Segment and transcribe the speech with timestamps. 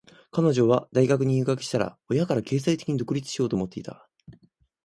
[0.31, 4.09] 彼女は大学に入学したら、親から経済的に独立しようと思っていた。